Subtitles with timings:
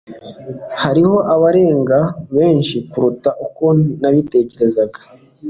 [0.81, 1.99] Hariho abarebaga
[2.35, 3.65] benshi kuruta uko
[4.01, 4.99] nabitekerezaga.